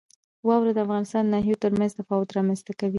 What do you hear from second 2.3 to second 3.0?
رامنځ ته کوي.